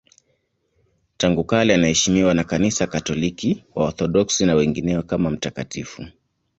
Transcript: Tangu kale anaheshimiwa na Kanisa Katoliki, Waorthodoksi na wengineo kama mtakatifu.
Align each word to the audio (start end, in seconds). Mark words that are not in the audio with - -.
Tangu 1.17 1.43
kale 1.43 1.73
anaheshimiwa 1.73 2.33
na 2.33 2.43
Kanisa 2.43 2.87
Katoliki, 2.87 3.63
Waorthodoksi 3.75 4.45
na 4.45 4.55
wengineo 4.55 5.03
kama 5.03 5.29
mtakatifu. 5.29 6.05